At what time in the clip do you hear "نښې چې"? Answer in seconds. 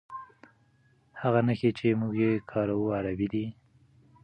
1.47-1.87